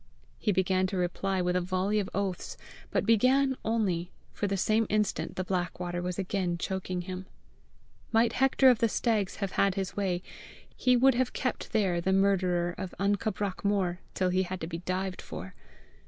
He 0.39 0.51
began 0.51 0.87
to 0.87 0.97
reply 0.97 1.43
with 1.43 1.55
a 1.55 1.61
volley 1.61 1.99
of 1.99 2.09
oaths, 2.11 2.57
but 2.89 3.05
began 3.05 3.55
only, 3.63 4.09
for 4.33 4.47
the 4.47 4.57
same 4.57 4.87
instant 4.89 5.35
the 5.35 5.43
black 5.43 5.79
water 5.79 6.01
was 6.01 6.17
again 6.17 6.57
choking 6.57 7.01
him. 7.01 7.27
Might 8.11 8.33
Hector 8.33 8.71
of 8.71 8.79
the 8.79 8.89
Stags 8.89 9.35
have 9.35 9.51
had 9.51 9.75
his 9.75 9.95
way, 9.95 10.23
he 10.75 10.97
would 10.97 11.13
have 11.13 11.33
kept 11.33 11.71
there 11.71 12.01
the 12.01 12.13
murderer 12.13 12.71
of 12.79 12.95
AN 12.97 13.17
CABRACH 13.17 13.63
MOR 13.63 13.99
till 14.15 14.29
he 14.29 14.41
had 14.41 14.59
to 14.61 14.65
be 14.65 14.79
dived 14.79 15.21
for. 15.21 15.53